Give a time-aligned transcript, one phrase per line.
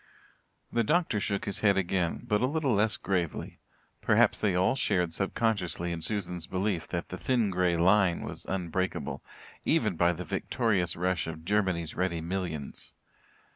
[0.71, 3.59] The doctor shook his head again, but a little less gravely;
[4.01, 9.23] perhaps they all shared subconsciously in Susan's belief that "the thin grey line" was unbreakable,
[9.63, 12.93] even by the victorious rush of Germany's ready millions.